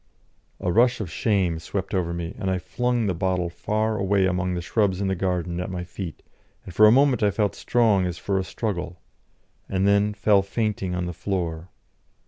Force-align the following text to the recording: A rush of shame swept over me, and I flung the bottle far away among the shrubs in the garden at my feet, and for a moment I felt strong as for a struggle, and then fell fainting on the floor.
A 0.59 0.71
rush 0.71 0.99
of 0.99 1.11
shame 1.11 1.59
swept 1.59 1.93
over 1.93 2.11
me, 2.11 2.33
and 2.39 2.49
I 2.49 2.57
flung 2.57 3.05
the 3.05 3.13
bottle 3.13 3.51
far 3.51 3.99
away 3.99 4.25
among 4.25 4.55
the 4.55 4.59
shrubs 4.63 4.99
in 4.99 5.05
the 5.09 5.15
garden 5.15 5.59
at 5.59 5.69
my 5.69 5.83
feet, 5.83 6.23
and 6.65 6.73
for 6.73 6.87
a 6.87 6.91
moment 6.91 7.21
I 7.21 7.29
felt 7.29 7.53
strong 7.53 8.07
as 8.07 8.17
for 8.17 8.39
a 8.39 8.43
struggle, 8.43 8.99
and 9.69 9.87
then 9.87 10.15
fell 10.15 10.41
fainting 10.41 10.95
on 10.95 11.05
the 11.05 11.13
floor. 11.13 11.69